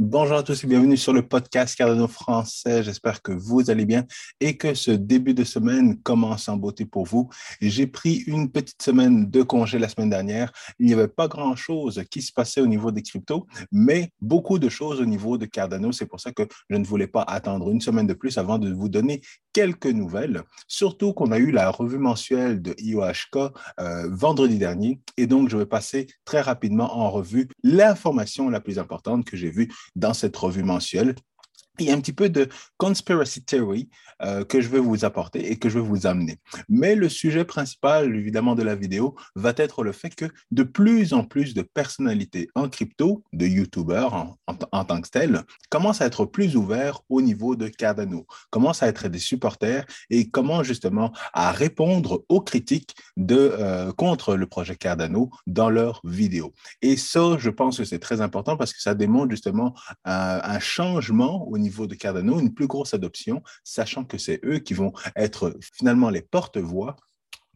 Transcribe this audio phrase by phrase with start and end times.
[0.00, 2.84] Bonjour à tous et bienvenue sur le podcast Cardano français.
[2.84, 4.06] J'espère que vous allez bien
[4.38, 7.28] et que ce début de semaine commence en beauté pour vous.
[7.60, 10.52] J'ai pris une petite semaine de congé la semaine dernière.
[10.78, 14.68] Il n'y avait pas grand-chose qui se passait au niveau des cryptos, mais beaucoup de
[14.68, 15.90] choses au niveau de Cardano.
[15.90, 18.72] C'est pour ça que je ne voulais pas attendre une semaine de plus avant de
[18.72, 19.20] vous donner
[19.52, 25.00] quelques nouvelles, surtout qu'on a eu la revue mensuelle de IOHK euh, vendredi dernier.
[25.16, 29.50] Et donc, je vais passer très rapidement en revue l'information la plus importante que j'ai
[29.50, 31.14] vue dans cette revue mensuelle
[31.78, 33.88] il y a un petit peu de conspiracy theory
[34.22, 36.38] euh, que je vais vous apporter et que je vais vous amener.
[36.68, 41.12] Mais le sujet principal, évidemment, de la vidéo va être le fait que de plus
[41.12, 44.12] en plus de personnalités en crypto, de YouTubers
[44.46, 48.88] en, tant que tels, commencent à être plus ouverts au niveau de Cardano, commencent à
[48.88, 54.74] être des supporters et comment justement à répondre aux critiques de, euh, contre le projet
[54.74, 56.52] Cardano dans leurs vidéos.
[56.82, 60.58] Et ça, je pense que c'est très important parce que ça démontre justement un, un
[60.58, 64.92] changement au niveau de Cardano une plus grosse adoption, sachant que c'est eux qui vont
[65.16, 66.96] être finalement les porte-voix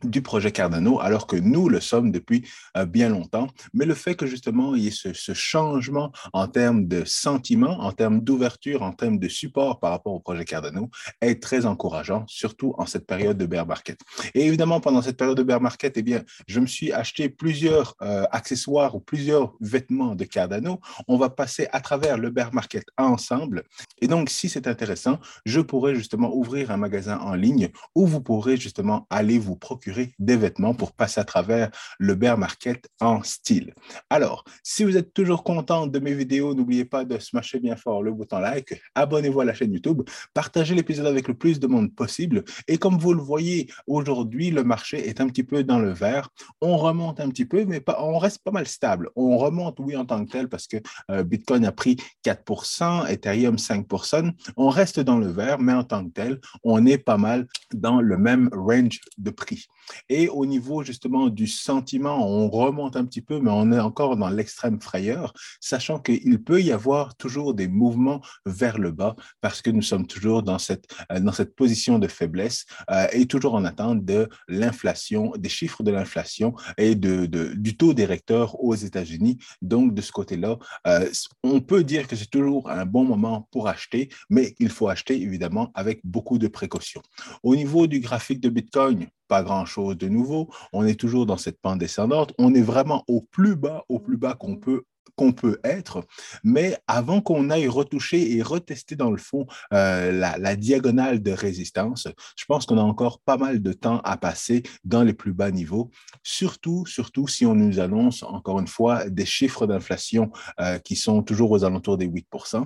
[0.04, 3.48] du projet Cardano, alors que nous le sommes depuis euh, bien longtemps.
[3.74, 7.92] Mais le fait que justement il y ait ce, changement en termes de sentiment, en
[7.92, 12.74] termes d'ouverture, en termes de support par rapport au projet Cardano est très encourageant, surtout
[12.78, 14.00] en cette période de bear market.
[14.34, 17.94] Et évidemment, pendant cette période de bear market, eh bien, je me suis acheté plusieurs
[18.02, 20.80] euh, accessoires ou plusieurs vêtements de Cardano.
[21.08, 23.64] On va passer à travers le bear market ensemble.
[24.00, 28.20] Et donc, si c'est intéressant, je pourrais justement ouvrir un magasin en ligne où vous
[28.20, 33.22] pourrez justement aller vous procurer des vêtements pour passer à travers le bear market en
[33.22, 33.74] style.
[34.10, 38.02] Alors, si vous êtes toujours content de mes vidéos, n'oubliez pas de smasher bien fort
[38.02, 40.02] le bouton like, abonnez-vous à la chaîne YouTube,
[40.34, 42.44] partagez l'épisode avec le plus de monde possible.
[42.68, 46.28] Et comme vous le voyez, aujourd'hui, le marché est un petit peu dans le vert.
[46.60, 49.10] On remonte un petit peu, mais on reste pas mal stable.
[49.16, 50.76] On remonte, oui, en tant que tel, parce que
[51.10, 56.04] euh, Bitcoin a pris 4% Ethereum 5% On reste dans le vert, mais en tant
[56.04, 59.66] que tel, on est pas mal dans le même range de prix.
[60.08, 64.16] Et au niveau justement du sentiment, on remonte un petit peu, mais on est encore
[64.16, 69.62] dans l'extrême frayeur, sachant qu'il peut y avoir toujours des mouvements vers le bas parce
[69.62, 73.54] que nous sommes toujours dans cette, euh, dans cette position de faiblesse euh, et toujours
[73.54, 79.38] en attente de l'inflation, des chiffres de l'inflation et de, du taux directeur aux États-Unis.
[79.60, 81.08] Donc, de ce côté-là, euh,
[81.42, 85.20] on peut dire que c'est toujours un bon moment pour acheter, mais il faut acheter
[85.20, 87.02] évidemment avec beaucoup de précautions.
[87.42, 90.50] Au niveau du graphique de Bitcoin, pas grand-chose de nouveau.
[90.72, 92.32] On est toujours dans cette pente descendante.
[92.38, 94.84] On est vraiment au plus bas, au plus bas qu'on peut
[95.16, 96.06] qu'on peut être,
[96.42, 102.08] mais avant qu'on aille retoucher et retester dans le fond euh, la, diagonale de résistance,
[102.36, 105.50] je pense qu'on a encore pas mal de temps à passer dans les plus bas
[105.50, 105.90] niveaux,
[106.22, 111.22] surtout, surtout si on nous annonce, encore une fois, des chiffres d'inflation euh, qui sont
[111.22, 112.64] toujours aux alentours des 8%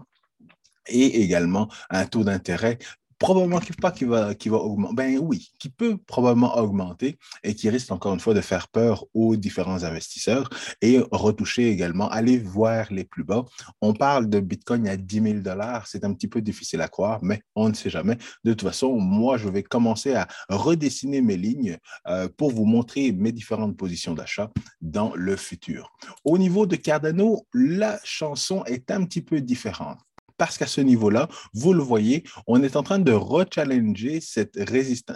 [0.89, 2.79] et également un taux d'intérêt
[3.19, 4.95] probablement pas qui va, qui va augmenter.
[4.95, 9.05] Ben oui, qui peut probablement augmenter et qui risque encore une fois de faire peur
[9.15, 10.49] aux différents investisseurs
[10.83, 13.45] et retoucher également, aller voir les plus bas.
[13.81, 15.87] On parle de Bitcoin à 10 000 dollars.
[15.87, 18.17] C'est un petit peu difficile à croire, mais on ne sait jamais.
[18.45, 21.79] De toute façon, moi, je vais commencer à redessiner mes lignes
[22.09, 24.51] euh, pour vous montrer mes différentes positions d'achat
[24.81, 25.91] dans le futur.
[26.25, 29.99] Au niveau de Cardano, la chanson est un petit peu différente
[30.37, 34.59] parce qu'à ce niveau-là, vous le voyez, on est en train de rechallenger cette,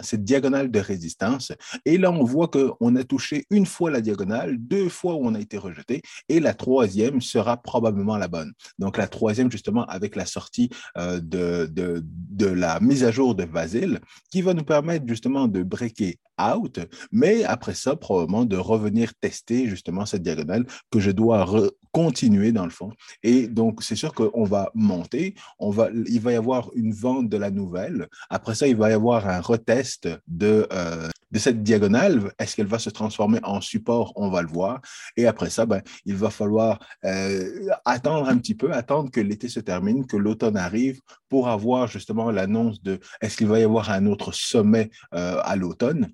[0.03, 1.51] cette diagonale de résistance.
[1.85, 5.35] Et là, on voit qu'on a touché une fois la diagonale, deux fois où on
[5.35, 8.53] a été rejeté, et la troisième sera probablement la bonne.
[8.79, 13.99] Donc, la troisième, justement, avec la sortie euh, de, la mise à jour de Vasil,
[14.31, 16.79] qui va nous permettre justement de breaker out,
[17.11, 21.45] mais après ça, probablement de revenir tester justement cette diagonale que je dois
[21.91, 22.91] continuer dans le fond.
[23.23, 27.29] Et donc, c'est sûr qu'on va monter, on va, il va y avoir une vente
[27.29, 28.07] de la nouvelle.
[28.29, 32.31] Après ça, il va y avoir un retest de, euh, de cette diagonale.
[32.39, 34.13] Est-ce qu'elle va se transformer en support?
[34.15, 34.81] On va le voir.
[35.17, 39.49] Et après ça, ben, il va falloir euh, attendre un petit peu, attendre que l'été
[39.49, 43.89] se termine, que l'automne arrive pour avoir justement l'annonce de est-ce qu'il va y avoir
[43.91, 46.13] un autre sommet euh, à l'automne?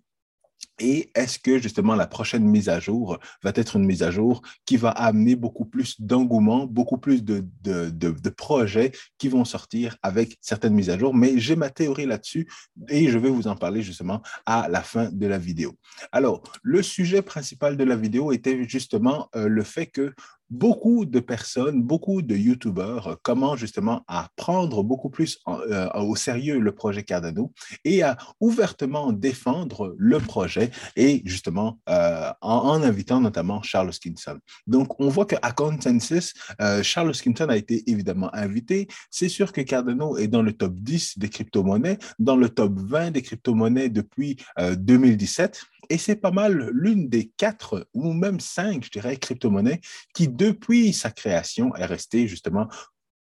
[0.79, 4.41] Et est-ce que justement la prochaine mise à jour va être une mise à jour
[4.65, 10.37] qui va amener beaucoup plus d'engouement, beaucoup plus de, de, projets qui vont sortir avec
[10.41, 11.13] certaines mises à jour?
[11.13, 12.47] Mais j'ai ma théorie là-dessus
[12.89, 15.75] et je vais vous en parler justement à la fin de la vidéo.
[16.11, 20.13] Alors, le sujet principal de la vidéo était justement euh, le fait que
[20.49, 26.59] beaucoup de personnes, beaucoup de YouTubeurs commencent justement à prendre beaucoup plus euh, au sérieux
[26.59, 27.51] le projet Cardano
[27.83, 34.39] et à ouvertement défendre le projet et justement euh, en, invitant notamment Charles Skinson.
[34.67, 38.87] Donc, on voit qu'à Consensus, euh, Charles Skinson a été évidemment invité.
[39.09, 43.11] C'est sûr que Cardano est dans le top 10 des crypto-monnaies, dans le top 20
[43.11, 45.61] des crypto-monnaies depuis 2017.
[45.89, 49.81] Et c'est pas mal l'une des quatre ou même cinq, je dirais, crypto-monnaies
[50.13, 52.67] qui, depuis sa création, est restée justement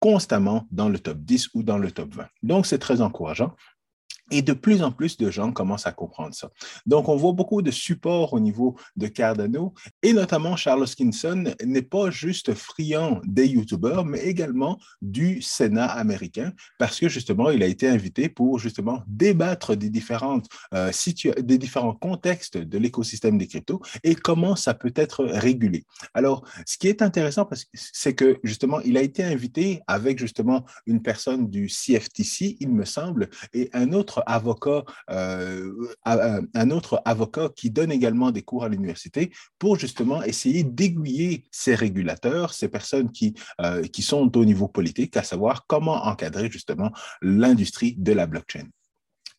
[0.00, 2.26] constamment dans le top 10 ou dans le top 20.
[2.42, 3.54] Donc, c'est très encourageant.
[4.30, 6.50] Et de plus en plus de gens commencent à comprendre ça.
[6.86, 11.82] Donc, on voit beaucoup de support au niveau de Cardano et notamment Charles Skinson n'est
[11.82, 17.66] pas juste friand des YouTubeurs, mais également du Sénat américain parce que justement, il a
[17.66, 20.90] été invité pour justement débattre des, différentes, euh,
[21.38, 25.84] des différents contextes de l'écosystème des cryptos et comment ça peut être régulé.
[26.14, 31.02] Alors, ce qui est intéressant, c'est que justement, il a été invité avec justement une
[31.02, 35.72] personne du CFTC, il me semble, et un autre avocat, euh,
[36.06, 41.74] un autre avocat qui donne également des cours à l'université pour justement essayer d'aiguiller ces
[41.74, 43.10] régulateurs, ces personnes
[43.60, 46.90] euh, qui sont au niveau politique, à savoir comment encadrer justement
[47.22, 48.68] l'industrie de la blockchain.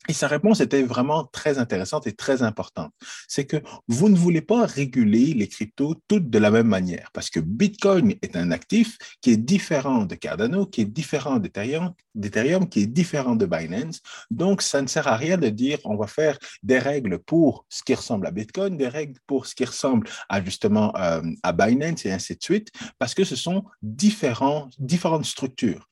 [0.08, 2.92] Et sa réponse était vraiment très intéressante et très importante.
[3.28, 3.58] C'est que
[3.88, 8.16] vous ne voulez pas réguler les cryptos toutes de la même manière parce que Bitcoin
[8.22, 13.36] est un actif qui est différent de Cardano, qui est différent d'Ethereum, qui est différent
[13.36, 14.02] de Binance.
[14.30, 17.84] Donc, ça ne sert à rien de dire on va faire des règles pour ce
[17.84, 22.06] qui ressemble à Bitcoin, des règles pour ce qui ressemble à justement euh, à Binance
[22.06, 25.88] et ainsi de suite parce que ce sont différents, différentes structures.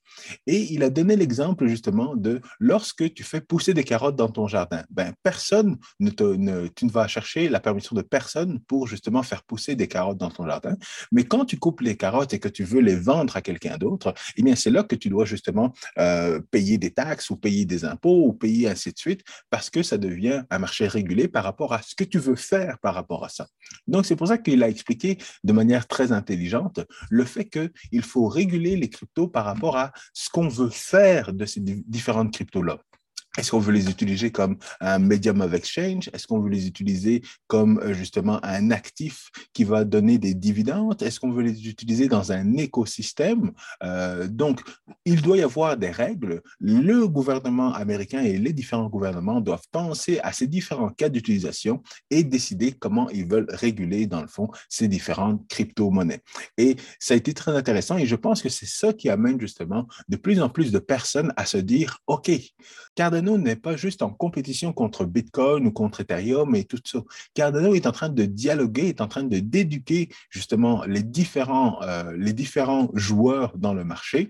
[0.47, 4.47] Et il a donné l'exemple justement de lorsque tu fais pousser des carottes dans ton
[4.47, 9.23] jardin, ben, personne ne, te, tu ne vas chercher la permission de personne pour justement
[9.23, 10.75] faire pousser des carottes dans ton jardin.
[11.11, 14.13] Mais quand tu coupes les carottes et que tu veux les vendre à quelqu'un d'autre,
[14.37, 17.85] eh bien, c'est là que tu dois justement euh, payer des taxes ou payer des
[17.85, 21.73] impôts ou payer ainsi de suite parce que ça devient un marché régulé par rapport
[21.73, 23.47] à ce que tu veux faire par rapport à ça.
[23.87, 26.79] Donc, c'est pour ça qu'il a expliqué de manière très intelligente
[27.09, 31.45] le fait qu'il faut réguler les cryptos par rapport à ce qu'on veut faire de
[31.45, 32.79] ces différentes cryptos-là.
[33.37, 36.09] Est-ce qu'on veut les utiliser comme un medium of exchange?
[36.13, 41.01] Est-ce qu'on veut les utiliser comme euh, justement un actif qui va donner des dividendes?
[41.01, 43.51] Est-ce qu'on veut les utiliser dans un écosystème?
[43.83, 44.61] Euh, donc,
[45.05, 46.41] il doit y avoir des règles.
[46.59, 51.81] Le gouvernement américain et les différents gouvernements doivent penser à ces différents cas d'utilisation
[52.11, 56.21] et décider comment ils veulent réguler, dans le fond, ces différentes crypto-monnaies.
[56.59, 59.87] Et ça a été très intéressant et je pense que c'est ça qui amène justement
[60.07, 62.29] de plus en plus de personnes à se dire, OK,
[62.95, 66.99] Cardano n'est pas juste en compétition contre Bitcoin ou contre Ethereum et tout ça.
[67.33, 72.13] Cardano est en train de dialoguer, est en train de d'éduquer justement les différents, euh,
[72.17, 74.29] les différents joueurs dans le marché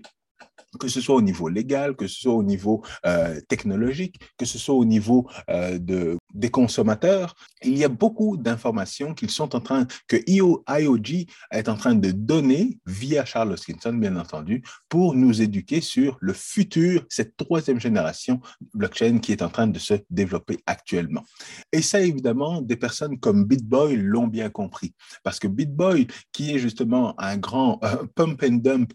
[0.78, 4.58] que ce soit au niveau légal, que ce soit au niveau euh, technologique, que ce
[4.58, 7.34] soit au niveau euh, de, des consommateurs.
[7.62, 12.10] Il y a beaucoup d'informations qu'ils sont en train, que IOG est en train de
[12.10, 18.40] donner via Charles Hoskinson, bien entendu, pour nous éduquer sur le futur, cette troisième génération
[18.74, 21.24] blockchain qui est en train de se développer actuellement.
[21.72, 26.58] Et ça, évidemment, des personnes comme BitBoy l'ont bien compris, parce que BitBoy, qui est
[26.58, 28.92] justement un grand euh, pump and dump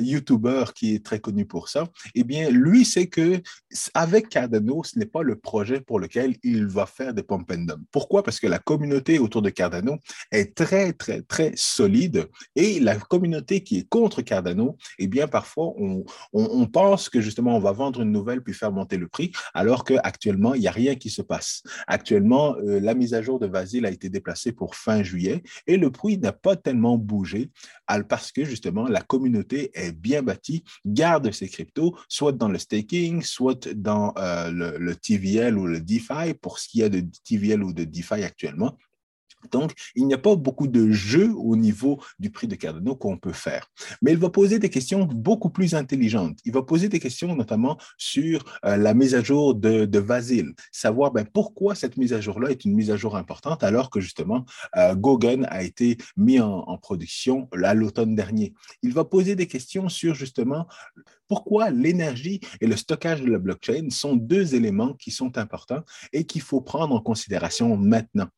[0.00, 3.40] YouTuber qui est très connu pour ça, eh bien, lui, c'est que
[3.94, 7.64] avec Cardano, ce n'est pas le projet pour lequel il va faire des pump and
[7.64, 7.82] dump.
[7.90, 8.22] Pourquoi?
[8.22, 9.96] Parce que la communauté autour de Cardano
[10.30, 15.72] est très, très, très solide et la communauté qui est contre Cardano, eh bien, parfois,
[15.76, 19.32] on, on, pense que justement, on va vendre une nouvelle puis faire monter le prix,
[19.54, 21.62] alors qu'actuellement, il n'y a rien qui se passe.
[21.86, 25.76] Actuellement, euh, la mise à jour de Vasil a été déplacée pour fin juillet et
[25.76, 27.50] le prix n'a pas tellement bougé
[28.00, 33.22] parce que justement, la communauté est bien bâtie garde ces cryptos, soit dans le staking,
[33.22, 37.62] soit dans euh, le, le, TVL ou le DeFi, pour ce qui est de TVL
[37.62, 38.76] ou de DeFi actuellement.
[39.50, 43.18] Donc, il n'y a pas beaucoup de jeux au niveau du prix de Cardano qu'on
[43.18, 43.68] peut faire.
[44.00, 46.38] Mais il va poser des questions beaucoup plus intelligentes.
[46.44, 50.52] Il va poser des questions notamment sur euh, la mise à jour de, de Vasil,
[50.70, 54.00] savoir ben, pourquoi cette mise à jour-là est une mise à jour importante alors que
[54.00, 54.44] justement
[54.76, 54.94] euh,
[55.48, 58.54] a été mis en, en production à l'automne dernier.
[58.82, 60.66] Il va poser des questions sur justement
[61.28, 65.82] pourquoi l'énergie et le stockage de la blockchain sont deux éléments qui sont importants
[66.12, 68.28] et qu'il faut prendre en considération maintenant.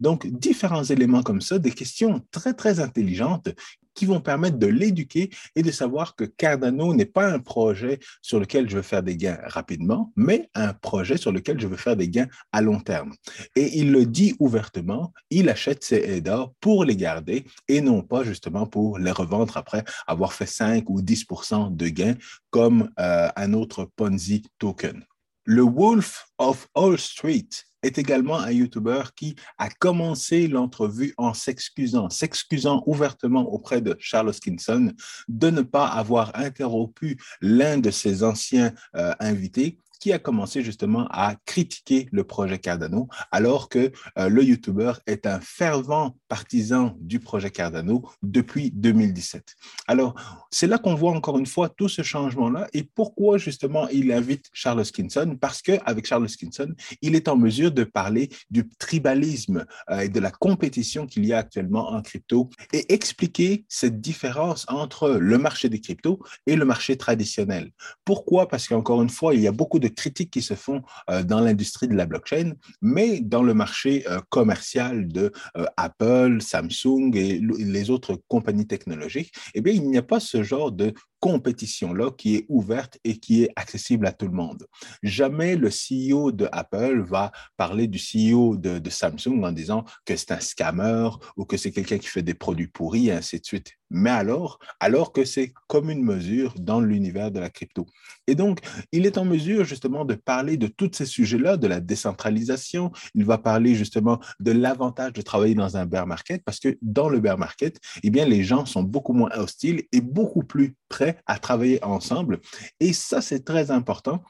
[0.00, 3.48] Donc, différents éléments comme ça, des questions très, très intelligentes
[3.94, 8.40] qui vont permettre de l'éduquer et de savoir que Cardano n'est pas un projet sur
[8.40, 11.96] lequel je veux faire des gains rapidement, mais un projet sur lequel je veux faire
[11.96, 13.12] des gains à long terme.
[13.56, 18.24] Et il le dit ouvertement, il achète ses ADA pour les garder et non pas
[18.24, 22.16] justement pour les revendre après avoir fait 5 ou 10% de gains
[22.50, 25.04] comme euh, un autre Ponzi token.
[25.44, 27.48] Le Wolf of All Street
[27.82, 34.28] est également un YouTuber qui a commencé l'entrevue en s'excusant, s'excusant ouvertement auprès de Charles
[34.28, 34.92] Hoskinson
[35.28, 41.06] de ne pas avoir interrompu l'un de ses anciens euh, invités qui a commencé justement
[41.10, 47.20] à critiquer le projet Cardano, alors que euh, le YouTuber est un fervent partisan du
[47.20, 49.54] projet Cardano depuis 2017.
[49.86, 50.16] Alors,
[50.50, 54.46] c'est là qu'on voit encore une fois tout ce changement-là et pourquoi justement il invite
[54.52, 60.00] Charles Skinson, parce qu'avec Charles Skinson, il est en mesure de parler du tribalisme euh,
[60.00, 65.10] et de la compétition qu'il y a actuellement en crypto et expliquer cette différence entre
[65.10, 66.18] le marché des cryptos
[66.48, 67.70] et le marché traditionnel.
[68.04, 68.48] Pourquoi?
[68.48, 71.40] Parce qu'encore une fois, il y a beaucoup de critiques qui se font euh, dans
[71.40, 77.40] l'industrie de la blockchain, mais dans le marché euh, commercial de euh, Apple, Samsung et
[77.40, 82.34] les autres compagnies technologiques, eh bien, il n'y a pas ce genre de compétition-là qui
[82.34, 84.66] est ouverte et qui est accessible à tout le monde.
[85.04, 90.32] Jamais le CEO de Apple va parler du CEO de, Samsung en disant que c'est
[90.32, 93.72] un scammer ou que c'est quelqu'un qui fait des produits pourris et ainsi de suite.
[93.94, 97.86] Mais alors, alors que c'est comme une mesure dans l'univers de la crypto.
[98.26, 98.60] Et donc,
[98.90, 102.90] il est en mesure justement de parler de tous ces sujets-là, de la décentralisation.
[103.14, 107.10] Il va parler justement de l'avantage de travailler dans un bear market parce que dans
[107.10, 111.11] le bear market, eh bien, les gens sont beaucoup moins hostiles et beaucoup plus prêts
[111.26, 112.40] à travailler ensemble.
[112.80, 114.22] Et ça, c'est très important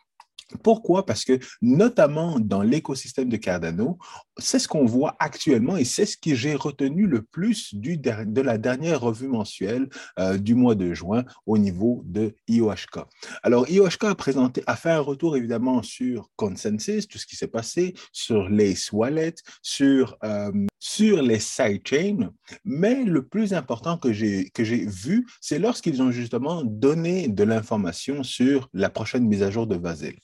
[0.63, 1.07] pourquoi?
[1.07, 3.99] Parce que notamment dans l'écosystème de Cardano,
[4.39, 8.41] c'est ce qu'on voit actuellement et c'est ce que j'ai retenu le plus du, de
[8.41, 13.05] la dernière revue mensuelle euh, du mois de juin au niveau de IOHK.
[13.43, 17.47] Alors, IOHK a, présenté, a fait un retour évidemment sur Consensus, tout ce qui s'est
[17.47, 22.31] passé, sur les Wallet, sur, euh, sur les sidechains,
[22.65, 28.69] mais le plus important que j'ai vu, c'est lorsqu'ils ont justement donné de l'information sur
[28.73, 30.17] la prochaine mise à jour de Vasil.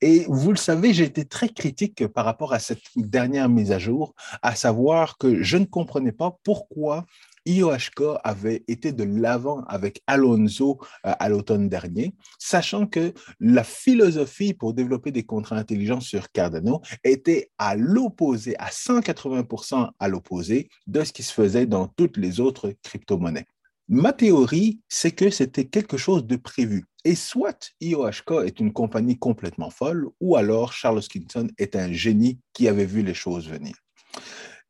[0.00, 3.78] Et vous le savez, j'ai été très critique par rapport à cette dernière mise à
[3.78, 7.06] jour, à savoir que je ne comprenais pas pourquoi
[7.46, 14.54] IOHK avait été de l'avant avec Alonso euh, à l'automne dernier, sachant que la philosophie
[14.54, 21.02] pour développer des contrats intelligents sur Cardano était à l'opposé, à 180% à l'opposé de
[21.02, 23.46] ce qui se faisait dans toutes les autres crypto-monnaies.
[23.92, 26.84] Ma théorie, c'est que c'était quelque chose de prévu.
[27.04, 32.38] Et soit IOHK est une compagnie complètement folle, ou alors Charles Skinson est un génie
[32.52, 33.74] qui avait vu les choses venir.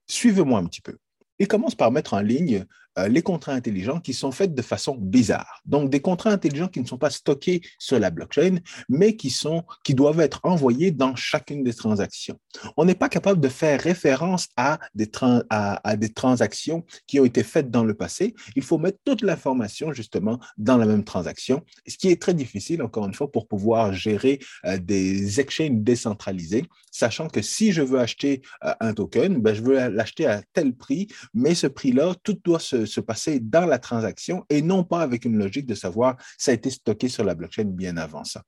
[0.07, 0.97] Suivez-moi un petit peu.
[1.39, 2.65] Il commence par mettre en ligne
[2.99, 5.61] euh, les contrats intelligents qui sont faits de façon bizarre.
[5.65, 9.65] Donc, des contrats intelligents qui ne sont pas stockés sur la blockchain, mais qui, sont,
[9.85, 12.39] qui doivent être envoyés dans chacune des transactions.
[12.77, 15.11] On n'est pas capable de faire référence à des,
[15.51, 18.35] à, des transactions qui ont été faites dans le passé.
[18.57, 22.83] Il faut mettre toute l'information justement dans la même transaction, ce qui est très difficile,
[22.83, 28.01] encore une fois, pour pouvoir gérer euh, des exchanges décentralisés, sachant que si je veux
[28.01, 32.39] acheter euh, un token, ben, je veux l'acheter à tel prix, mais ce prix-là, tout
[32.45, 36.17] doit se se passer dans la transaction et non pas avec une logique de savoir
[36.39, 38.43] ça a été stocké sur la blockchain bien avant ça.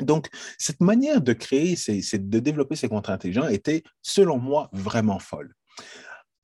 [0.00, 5.54] Donc, cette manière de créer, de développer ces contrats intelligents était, selon moi, vraiment folle.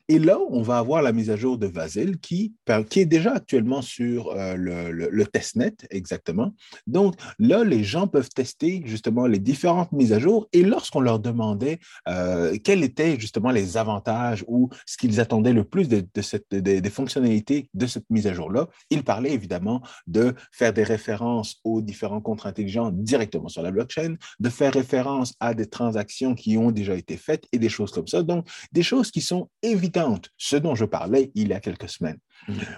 [0.09, 3.83] Et là, on va avoir la mise à jour de Vasil qui, est déjà actuellement
[3.83, 6.55] sur euh, le, testnet, exactement.
[6.87, 11.19] Donc là, les gens peuvent tester justement les différentes mises à jour et lorsqu'on leur
[11.19, 16.55] demandait euh, quels étaient justement les avantages ou ce qu'ils attendaient le plus de, cette,
[16.55, 21.83] des fonctionnalités de cette mise à jour-là, ils parlaient évidemment de faire des références aux
[21.83, 26.71] différents contrats intelligents directement sur la blockchain, de faire référence à des transactions qui ont
[26.71, 28.23] déjà été faites et des choses comme ça.
[28.23, 29.96] Donc, des choses qui sont évidentes
[30.37, 32.19] ce dont je parlais il y a quelques semaines.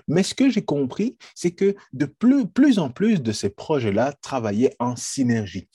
[0.07, 4.13] Mais ce que j'ai compris, c'est que de plus, plus en plus de ces projets-là
[4.23, 5.69] travaillaient en synergie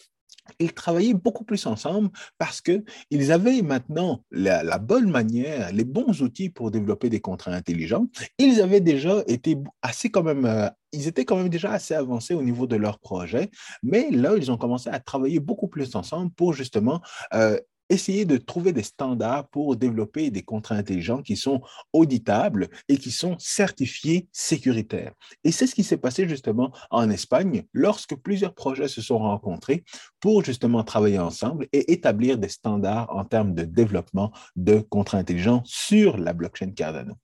[0.60, 6.50] ils travaillaient beaucoup plus ensemble parce qu'ils avaient maintenant la, bonne manière, les bons outils
[6.50, 8.08] pour développer des contrats intelligents.
[8.38, 12.34] Ils avaient déjà été assez quand même, euh, ils étaient quand même déjà assez avancés
[12.34, 13.50] au niveau de leur projet,
[13.82, 17.02] mais là, ils ont commencé à travailler beaucoup plus ensemble pour justement
[17.34, 17.58] euh,
[17.90, 21.62] essayer de trouver des standards pour développer des contrats intelligents qui sont
[21.92, 25.14] auditables et qui sont certifiés sécuritaires.
[25.44, 29.84] Et c'est ce qui s'est passé justement en Espagne lorsque plusieurs projets se sont rencontrés
[30.20, 35.62] pour justement travailler ensemble et établir des standards en termes de développement de contrats intelligents
[35.66, 37.16] sur la blockchain Cardano.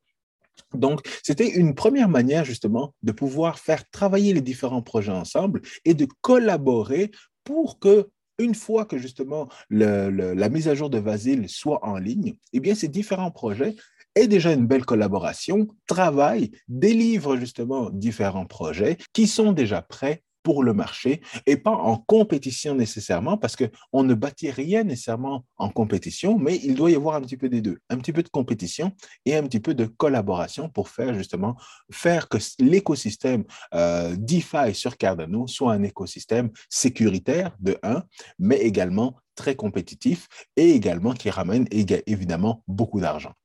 [0.73, 5.93] Donc, c'était une première manière justement de pouvoir faire travailler les différents projets ensemble et
[5.93, 7.11] de collaborer
[7.43, 12.35] pour que une fois que justement la mise à jour de Vasile soit en ligne,
[12.53, 13.75] eh bien, ces différents projets
[14.15, 20.63] aient déjà une belle collaboration, travaillent, délivrent justement différents projets qui sont déjà prêts pour
[20.63, 26.39] le marché et pas en compétition nécessairement, parce qu'on ne bâtit rien nécessairement en compétition,
[26.39, 28.91] mais il doit y avoir un petit peu des deux, un petit peu de compétition
[29.27, 31.55] et un petit peu de collaboration pour faire justement
[31.91, 33.43] faire que l'écosystème
[33.75, 38.01] euh, DeFi sur Cardano soit un écosystème sécuritaire de un,
[38.39, 41.67] mais également très compétitif et également qui ramène
[42.07, 43.35] évidemment beaucoup d'argent.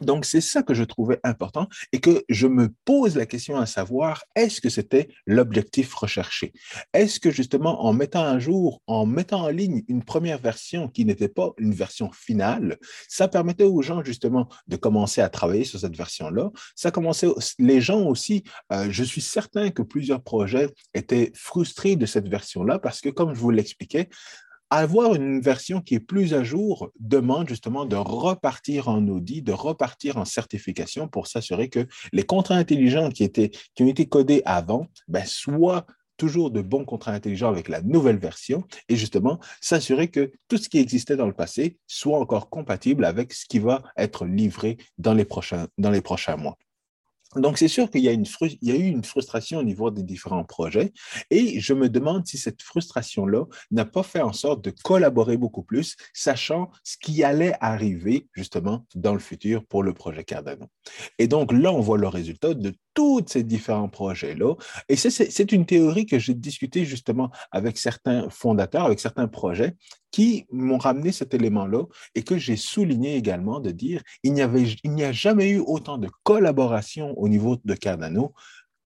[0.00, 3.66] Donc, c'est ça que je trouvais important et que je me pose la question à
[3.66, 6.52] savoir, est-ce que c'était l'objectif recherché?
[6.92, 11.04] Est-ce que justement, en mettant un jour, en mettant en ligne une première version qui
[11.04, 12.78] n'était pas une version finale,
[13.08, 16.50] ça permettait aux gens justement de commencer à travailler sur cette version-là.
[16.74, 17.28] Ça commençait,
[17.58, 22.78] les gens aussi, euh, je suis certain que plusieurs projets étaient frustrés de cette version-là
[22.78, 24.08] parce que, comme je vous l'expliquais,
[24.70, 29.52] avoir une version qui est plus à jour demande justement de repartir en audit, de
[29.52, 33.24] repartir en certification pour s'assurer que les contrats intelligents qui,
[33.80, 35.86] ont été codés avant ben, soient
[36.16, 40.68] toujours de bons contrats intelligents avec la nouvelle version et justement s'assurer que tout ce
[40.68, 45.14] qui existait dans le passé soit encore compatible avec ce qui va être livré dans
[45.14, 46.58] les prochains mois.
[47.36, 50.92] Donc, c'est sûr qu'il y, a eu une frustration au niveau des différents projets
[51.30, 55.62] et je me demande si cette frustration-là n'a pas fait en sorte de collaborer beaucoup
[55.62, 60.66] plus, sachant ce qui allait arriver justement dans le futur pour le projet Cardano.
[61.18, 64.54] Et donc là, on voit le résultat de tous ces différents projets-là.
[64.88, 69.76] Et c'est une théorie que j'ai discutée justement avec certains fondateurs, avec certains projets
[70.10, 75.12] qui m'ont ramené cet élément-là et que j'ai souligné également de dire il n'y a
[75.12, 78.34] jamais eu autant de collaboration au niveau de Cardano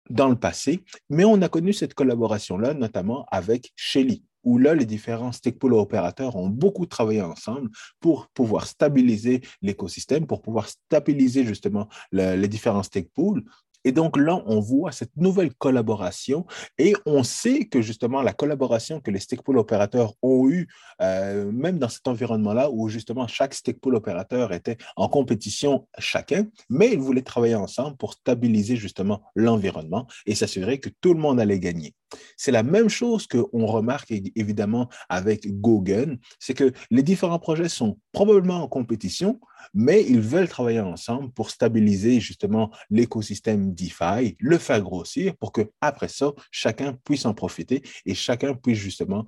[0.10, 4.86] dans le passé, mais on a connu cette collaboration-là notamment avec Shelly où là, les
[4.86, 11.88] différents stakeholders opérateurs ont beaucoup travaillé ensemble pour pouvoir stabiliser l'écosystème, pour pouvoir stabiliser justement
[12.12, 13.44] les différents stakeholders
[13.84, 16.46] et donc là, on voit cette nouvelle collaboration
[16.78, 20.68] et on sait que justement la collaboration que les stakeholder opérateurs ont eue,
[21.02, 26.92] euh, même dans cet environnement-là où justement chaque stakeholder opérateur était en compétition chacun, mais
[26.94, 31.60] ils voulaient travailler ensemble pour stabiliser justement l'environnement et s'assurer que tout le monde allait
[31.60, 31.94] gagner.
[32.38, 37.98] C'est la même chose qu'on remarque évidemment avec Gogen, c'est que les différents projets sont
[38.12, 39.40] probablement en compétition,
[39.74, 45.62] mais ils veulent travailler ensemble pour stabiliser justement l'écosystème DeFi, le faire grossir pour que
[45.82, 49.26] après ça, chacun puisse en profiter et chacun puisse justement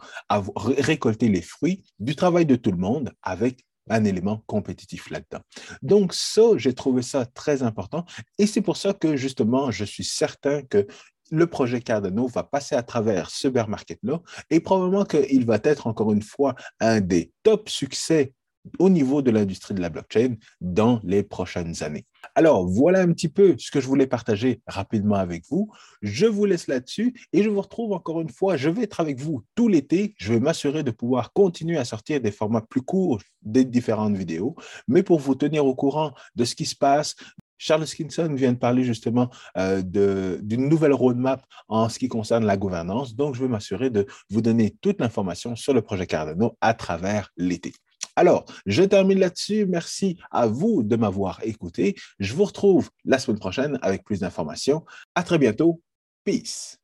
[0.55, 5.43] récolter les fruits du travail de tout le monde avec un élément compétitif là-dedans.
[5.81, 8.05] Donc ça, j'ai trouvé ça très important
[8.39, 10.87] et c'est pour ça que justement, je suis certain que
[11.31, 15.87] le projet Cardano va passer à travers ce bear market-là et probablement qu'il va être
[15.87, 18.33] encore une fois un des top succès
[18.79, 22.05] au niveau de l'industrie de la blockchain dans les prochaines années.
[22.33, 25.71] Alors, voilà un petit peu ce que je voulais partager rapidement avec vous.
[26.01, 28.57] Je vous laisse là-dessus et je vous retrouve encore une fois.
[28.57, 30.15] Je vais être avec vous tout l'été.
[30.17, 34.55] Je vais m'assurer de pouvoir continuer à sortir des formats plus courts des différentes vidéos,
[34.87, 37.15] mais pour vous tenir au courant de ce qui se passe,
[37.57, 42.57] Charles Skinson vient de parler justement euh, d'une nouvelle roadmap en ce qui concerne la
[42.57, 43.15] gouvernance.
[43.15, 47.29] Donc, je vais m'assurer de vous donner toute l'information sur le projet Cardano à travers
[47.37, 47.73] l'été.
[48.15, 49.65] Alors, je termine là-dessus.
[49.65, 51.95] Merci à vous de m'avoir écouté.
[52.19, 54.85] Je vous retrouve la semaine prochaine avec plus d'informations.
[55.15, 55.81] À très bientôt.
[56.23, 56.79] Peace.